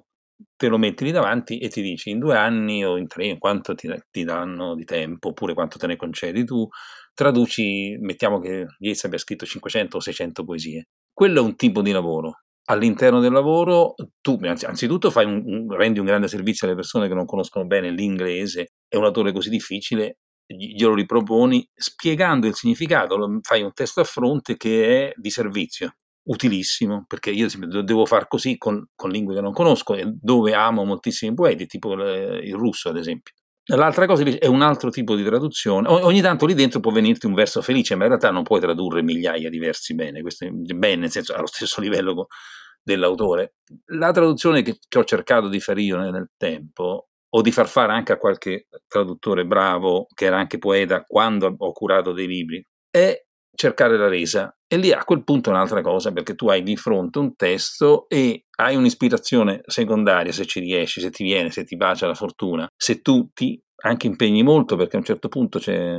[0.56, 3.74] Te lo metti lì davanti e ti dici in due anni o in tre, quanto
[3.74, 6.66] ti, ti danno di tempo, oppure quanto te ne concedi tu,
[7.14, 10.88] traduci, mettiamo che Yeats abbia scritto 500 o 600 poesie.
[11.12, 12.40] Quello è un tipo di lavoro.
[12.70, 17.26] All'interno del lavoro tu anzitutto un, un, rendi un grande servizio alle persone che non
[17.26, 23.72] conoscono bene l'inglese e un autore così difficile glielo riproponi spiegando il significato, fai un
[23.72, 27.48] testo a fronte che è di servizio utilissimo, perché io
[27.82, 31.92] devo far così con, con, lingue che non conosco e dove amo moltissimi poeti, tipo
[31.92, 33.34] il russo ad esempio.
[33.76, 35.88] L'altra cosa è un altro tipo di traduzione.
[35.88, 39.02] ogni tanto lì dentro può venirti un verso felice, ma in realtà non puoi tradurre
[39.02, 42.26] migliaia di versi bene, questo è bene, nel senso allo stesso livello
[42.82, 43.54] dell'autore.
[43.92, 47.92] La traduzione che, che ho cercato di fare io nel tempo, o di far fare
[47.92, 53.24] anche a qualche traduttore bravo, che era anche poeta, quando ho curato dei libri, è
[53.54, 54.54] cercare la resa.
[54.72, 58.08] E lì a quel punto è un'altra cosa, perché tu hai di fronte un testo
[58.08, 62.68] e hai un'ispirazione secondaria, se ci riesci, se ti viene, se ti bacia la fortuna,
[62.76, 65.96] se tu ti anche impegni molto, perché a un certo punto c'è,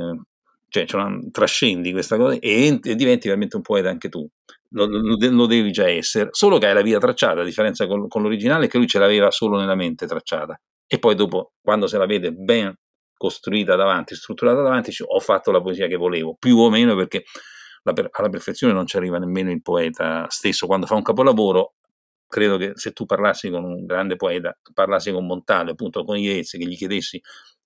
[0.68, 4.26] cioè, una, trascendi questa cosa e, e, diventi veramente un poeta anche tu.
[4.70, 8.08] Lo, lo, lo, devi già essere, solo che hai la via tracciata, a differenza con,
[8.08, 10.58] con l'originale, che lui ce l'aveva solo nella mente tracciata.
[10.86, 12.74] E poi dopo, quando se la vede ben
[13.18, 17.24] costruita davanti, strutturata davanti, dice, ho fatto la poesia che volevo, più o meno perché
[17.24, 17.32] per,
[17.82, 20.66] alla perfezione non ci arriva nemmeno il poeta stesso.
[20.66, 21.74] Quando fa un capolavoro,
[22.26, 26.52] credo che se tu parlassi con un grande poeta, parlassi con Montale, appunto con Yeats,
[26.52, 27.20] che gli chiedessi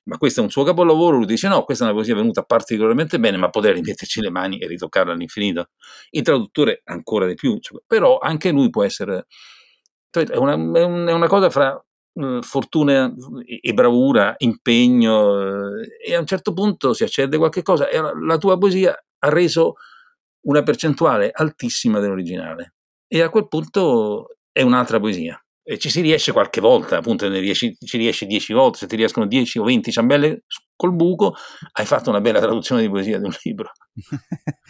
[0.06, 3.18] ma questo è un suo capolavoro, lui dice no, questa è una poesia venuta particolarmente
[3.18, 5.70] bene, ma potrei rimetterci le mani e ritoccarla all'infinito.
[6.10, 9.26] Il traduttore ancora di più, cioè, però anche lui può essere...
[10.10, 13.12] Cioè, è una, è una cosa fra uh, fortuna
[13.44, 18.38] e bravura, impegno, uh, e a un certo punto si accede qualche cosa e la
[18.38, 19.74] tua poesia ha reso
[20.46, 22.74] una percentuale altissima dell'originale.
[23.06, 25.40] E a quel punto è un'altra poesia.
[25.62, 29.26] E ci si riesce qualche volta, appunto, riesci, ci riesci 10 volte, se ti riescono
[29.26, 30.44] 10 o 20 ciambelle
[30.76, 31.34] col buco,
[31.72, 33.72] hai fatto una bella traduzione di poesia di un libro.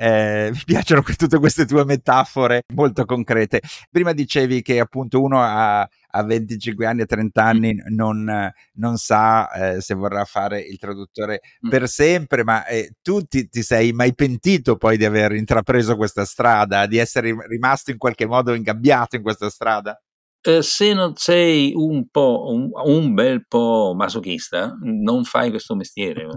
[0.00, 3.60] eh, mi piacciono tutte queste tue metafore molto concrete.
[3.90, 9.50] Prima dicevi che appunto uno a, a 25 anni, a 30 anni non, non sa
[9.52, 11.68] eh, se vorrà fare il traduttore mm.
[11.68, 16.24] per sempre, ma eh, tu ti, ti, sei mai pentito poi di aver intrapreso questa
[16.24, 20.00] strada, di essere rimasto in qualche modo ingabbiato in questa strada?
[20.42, 26.28] Eh, se non sei un po' un, un, bel po' masochista, non fai questo mestiere.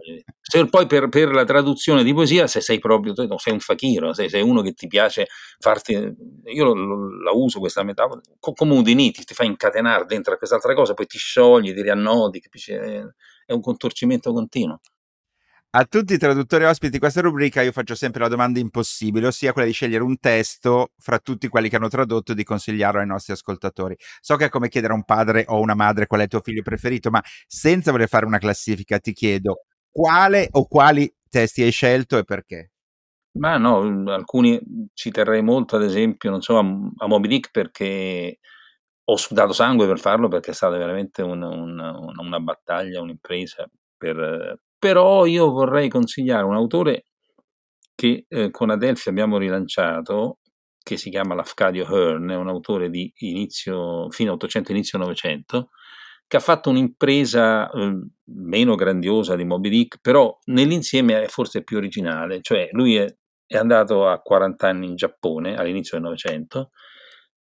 [0.41, 4.27] Se poi per, per, la traduzione di poesia, se sei proprio sei un fakiro, se
[4.27, 5.93] sei uno che ti piace farti.
[5.93, 10.37] Io lo, lo, la uso questa metafora come un diniti, ti fai incatenare dentro a
[10.37, 12.73] quest'altra cosa, poi ti sciogli, ti riannodi, capisci?
[12.73, 14.81] È un contorcimento continuo.
[15.75, 19.53] A tutti i traduttori ospiti di questa rubrica io faccio sempre la domanda impossibile, ossia
[19.53, 23.07] quella di scegliere un testo fra tutti quelli che hanno tradotto e di consigliarlo ai
[23.07, 23.95] nostri ascoltatori.
[24.21, 26.41] So che è come chiedere a un padre o una madre qual è il tuo
[26.41, 31.71] figlio preferito, ma senza voler fare una classifica ti chiedo quale o quali testi hai
[31.71, 32.73] scelto e perché?
[33.39, 34.61] Ma no, alcuni
[34.93, 38.37] ci terrei molto, ad esempio, non so, a, a Moby Dick perché
[39.05, 44.59] ho sudato sangue per farlo perché è stata veramente un, un, una battaglia, un'impresa per,
[44.83, 47.05] però io vorrei consigliare un autore
[47.95, 50.39] che eh, con Adelphi abbiamo rilanciato,
[50.77, 55.69] che si chiama Lafcadio Hearn, è un autore di inizio, fine 800, inizio 900,
[56.27, 61.77] che ha fatto un'impresa eh, meno grandiosa di Moby Dick, però nell'insieme è forse più
[61.77, 63.07] originale, cioè lui è,
[63.47, 66.71] è andato a 40 anni in Giappone all'inizio del Novecento,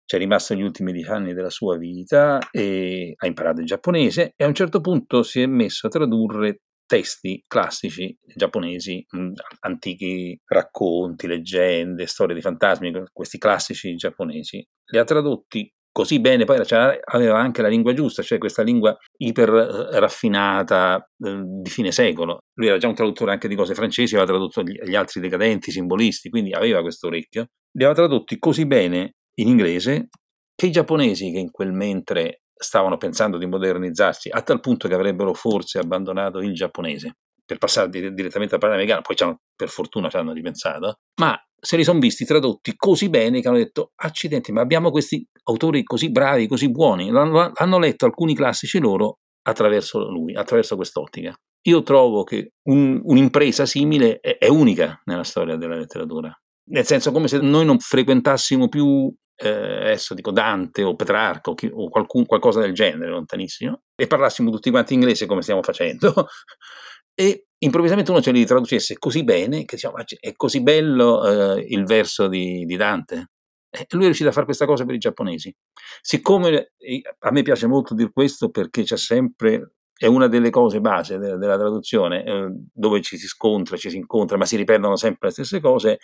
[0.05, 4.43] è rimasto gli ultimi dieci anni della sua vita e ha imparato il giapponese e
[4.43, 11.27] a un certo punto si è messo a tradurre testi classici giapponesi, mh, antichi racconti,
[11.27, 16.61] leggende, storie di fantasmi, questi classici giapponesi, li ha tradotti così bene, poi
[17.05, 19.49] aveva anche la lingua giusta, cioè questa lingua iper
[19.93, 22.39] eh, raffinata eh, di fine secolo.
[22.55, 25.73] Lui era già un traduttore anche di cose francesi, aveva tradotto gli, gli altri decadenti,
[25.73, 27.47] simbolisti, quindi aveva questo orecchio.
[27.73, 30.09] Li aveva tradotti così bene in inglese
[30.55, 34.95] che i giapponesi che in quel mentre stavano pensando di modernizzarsi a tal punto che
[34.95, 40.11] avrebbero forse abbandonato il giapponese per passare di- direttamente a parlare americano, poi per fortuna
[40.11, 44.53] ci hanno ripensato, ma se li sono visti tradotti così bene che hanno detto accidenti,
[44.53, 50.09] ma abbiamo questi autori così bravi, così buoni, hanno, hanno letto alcuni classici loro attraverso
[50.11, 51.35] lui, attraverso quest'ottica.
[51.63, 56.31] Io trovo che un, un'impresa simile è, è unica nella storia della letteratura,
[56.71, 61.55] nel senso come se noi non frequentassimo più eh, adesso dico Dante o Petrarca o,
[61.55, 66.27] chi, o qualcun, qualcosa del genere, lontanissimo, e parlassimo tutti quanti inglese come stiamo facendo,
[67.15, 71.85] e improvvisamente uno ce li traducesse così bene che diciamo, è così bello eh, il
[71.85, 73.31] verso di, di Dante.
[73.71, 75.55] E lui è riuscito a fare questa cosa per i giapponesi.
[76.01, 76.73] Siccome
[77.19, 81.37] a me piace molto dire questo perché c'è sempre è una delle cose base della,
[81.37, 85.33] della traduzione, eh, dove ci si scontra, ci si incontra, ma si ripetono sempre le
[85.33, 85.99] stesse cose,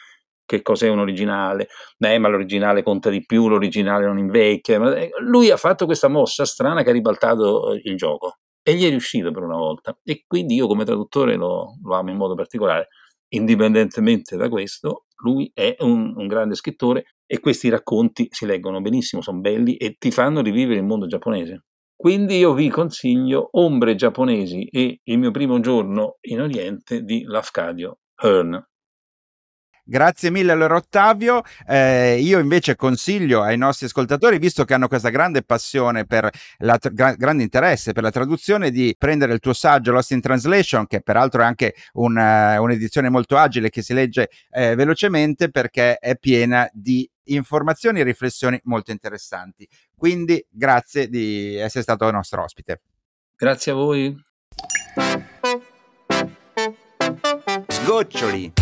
[0.44, 1.68] che cos'è un originale,
[1.98, 4.94] eh, ma l'originale conta di più, l'originale non invecchia.
[4.96, 8.84] Eh, lui ha fatto questa mossa strana che ha ribaltato eh, il gioco e gli
[8.84, 9.96] è riuscito per una volta.
[10.02, 12.88] E quindi io come traduttore lo, lo amo in modo particolare.
[13.28, 19.22] Indipendentemente da questo, lui è un, un, grande scrittore e questi racconti si leggono benissimo,
[19.22, 21.64] sono belli e ti fanno rivivere il mondo giapponese.
[21.96, 27.98] Quindi io vi consiglio Ombre giapponesi e Il mio primo giorno in Oriente di Lafcadio
[28.22, 28.62] Hearn.
[29.86, 31.42] Grazie mille allora Ottavio.
[31.66, 36.78] Eh, io invece consiglio ai nostri ascoltatori, visto che hanno questa grande passione per la
[36.80, 41.02] gra- grande interesse per la traduzione, di prendere il tuo saggio Lost in Translation, che
[41.02, 46.16] peraltro è anche un, uh, un'edizione molto agile che si legge eh, velocemente perché è
[46.16, 49.68] piena di informazioni e riflessioni molto interessanti.
[49.94, 52.80] Quindi grazie di essere stato nostro ospite.
[53.36, 54.24] Grazie a voi.
[57.68, 58.52] Sgoccioli.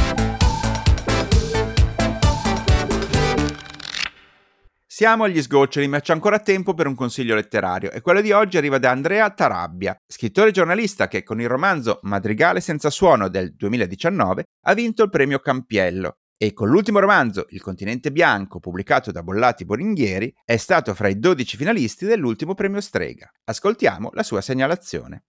[4.95, 8.59] Siamo agli sgoccioli, ma c'è ancora tempo per un consiglio letterario e quello di oggi
[8.59, 13.55] arriva da Andrea Tarabbia, scrittore e giornalista che con il romanzo Madrigale senza suono del
[13.55, 19.23] 2019 ha vinto il premio Campiello e con l'ultimo romanzo Il continente bianco pubblicato da
[19.23, 23.31] Bollati Boringhieri è stato fra i 12 finalisti dell'ultimo premio Strega.
[23.45, 25.23] Ascoltiamo la sua segnalazione.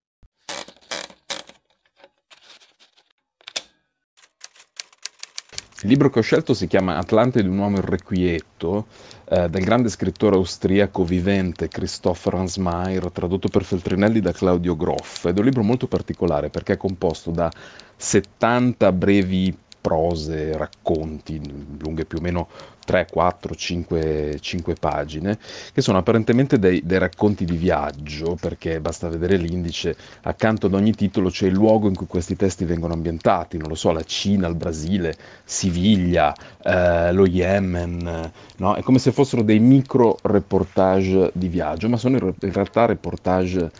[5.83, 8.87] Il libro che ho scelto si chiama Atlante di un uomo irrequieto,
[9.33, 15.25] eh, del grande scrittore austriaco vivente Christoph Ransmayr, tradotto per Feltrinelli da Claudio Groff.
[15.25, 17.51] Ed è un libro molto particolare perché è composto da
[17.95, 21.41] 70 brevi prose, racconti,
[21.77, 22.47] lunghe più o meno
[22.85, 25.37] 3, 4, 5, 5 pagine,
[25.73, 30.93] che sono apparentemente dei, dei, racconti di viaggio, perché basta vedere l'indice, accanto ad ogni
[30.93, 34.47] titolo c'è il luogo in cui questi testi vengono ambientati, non lo so, la Cina,
[34.47, 38.75] il Brasile, Siviglia, eh, lo Yemen, no?
[38.75, 43.71] è come se fossero dei micro reportage di viaggio, ma sono in realtà reportage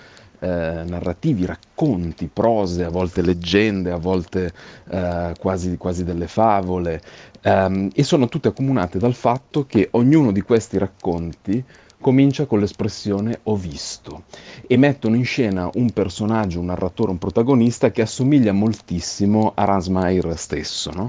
[0.43, 4.51] eh, narrativi, racconti, prose, a volte leggende, a volte
[4.89, 7.01] eh, quasi, quasi, delle favole,
[7.41, 11.63] ehm, e sono tutte accomunate dal fatto che ognuno di questi racconti
[12.01, 14.23] comincia con l'espressione ho visto
[14.67, 20.37] e mettono in scena un personaggio, un narratore, un protagonista che assomiglia moltissimo a Ransmair
[20.37, 21.07] stesso, no?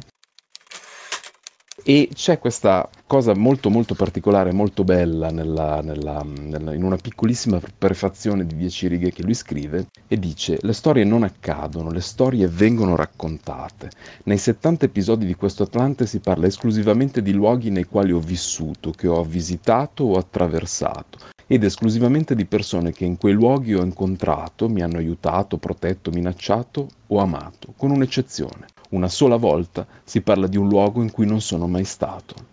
[1.86, 7.60] E c'è questa cosa molto molto particolare, molto bella nella, nella, nella, in una piccolissima
[7.76, 12.48] prefazione di dieci righe che lui scrive e dice le storie non accadono, le storie
[12.48, 13.90] vengono raccontate.
[14.22, 18.90] Nei 70 episodi di questo Atlante si parla esclusivamente di luoghi nei quali ho vissuto,
[18.90, 24.70] che ho visitato o attraversato ed esclusivamente di persone che in quei luoghi ho incontrato,
[24.70, 30.56] mi hanno aiutato, protetto, minacciato o amato, con un'eccezione una sola volta si parla di
[30.56, 32.52] un luogo in cui non sono mai stato.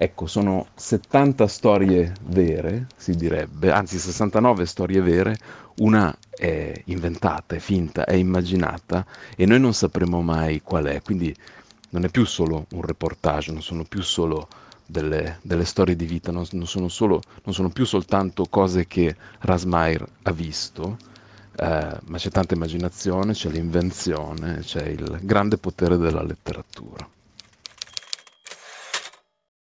[0.00, 5.36] Ecco, sono 70 storie vere, si direbbe, anzi 69 storie vere,
[5.78, 9.04] una è inventata, è finta, è immaginata
[9.36, 11.34] e noi non sapremo mai qual è, quindi
[11.90, 14.46] non è più solo un reportage, non sono più solo
[14.86, 19.16] delle, delle storie di vita, non, non, sono solo, non sono più soltanto cose che
[19.40, 20.96] Rasmair ha visto,
[21.60, 27.08] eh, ma c'è tanta immaginazione, c'è l'invenzione, c'è il grande potere della letteratura.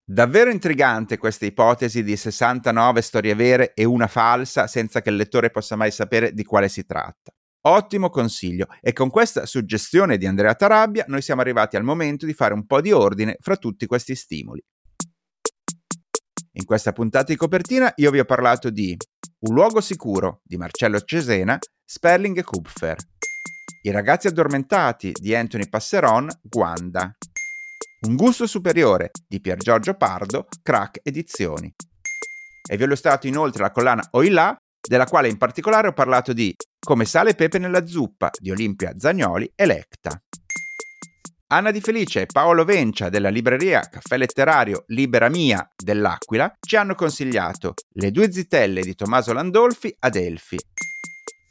[0.05, 5.51] Davvero intrigante questa ipotesi di 69 storie vere e una falsa senza che il lettore
[5.51, 7.33] possa mai sapere di quale si tratta.
[7.67, 12.33] Ottimo consiglio e con questa suggestione di Andrea Tarabia noi siamo arrivati al momento di
[12.33, 14.63] fare un po' di ordine fra tutti questi stimoli.
[16.53, 18.97] In questa puntata di copertina io vi ho parlato di
[19.41, 21.59] Un luogo sicuro di Marcello Cesena,
[21.91, 22.97] Sperling e Kupfer.
[23.81, 27.11] I ragazzi addormentati di Anthony Passeron, Guanda.
[28.03, 31.75] Un gusto superiore di Pier Giorgio Pardo, Crack Edizioni.
[32.71, 34.55] E vi ho illustrato inoltre la collana Oilà,
[34.87, 38.93] della quale in particolare ho parlato di Come sale e pepe nella zuppa di Olimpia
[38.99, 40.23] Zagnoli e Lecta.
[41.47, 46.95] Anna Di Felice e Paolo Vencia della libreria Caffè Letterario Libera Mia dell'Aquila ci hanno
[46.95, 50.59] consigliato Le due zitelle di Tommaso Landolfi ad Elfi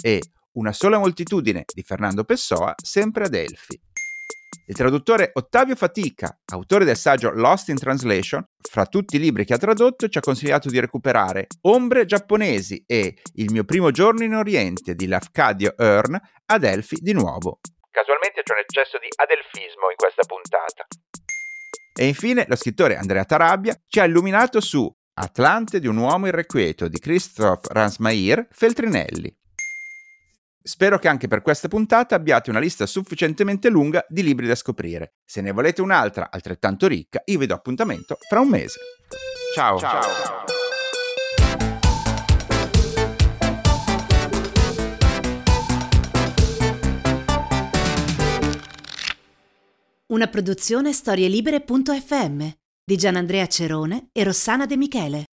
[0.02, 0.22] e
[0.58, 3.80] Una sola moltitudine di Fernando Pessoa, sempre ad Elfi.
[4.70, 9.54] Il traduttore Ottavio Fatica, autore del saggio Lost in Translation, fra tutti i libri che
[9.54, 14.34] ha tradotto ci ha consigliato di recuperare Ombre giapponesi e Il mio primo giorno in
[14.34, 17.60] Oriente di Lafcadio Hearn ad Elfi di nuovo.
[17.92, 20.86] Casualmente c'è un eccesso di adelfismo in questa puntata.
[22.00, 26.88] E infine lo scrittore Andrea Tarabia ci ha illuminato su Atlante di un uomo irrequieto
[26.88, 29.36] di Christoph Ransmair Feltrinelli.
[30.68, 35.14] Spero che anche per questa puntata abbiate una lista sufficientemente lunga di libri da scoprire.
[35.24, 38.78] Se ne volete un'altra altrettanto ricca, io vi do appuntamento fra un mese.
[39.56, 39.80] Ciao.
[39.80, 40.02] Ciao.
[50.08, 52.46] Una produzione storielibere.fm
[52.84, 55.24] di Gianandrea Cerone e Rossana De Michele.